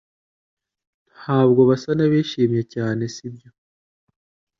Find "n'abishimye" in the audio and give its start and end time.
1.97-2.61